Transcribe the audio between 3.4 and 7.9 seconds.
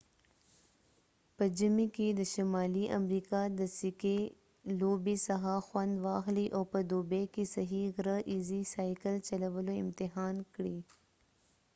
د سکې لوبې څخه خوند واخلۍ او په دوبی کې صحیح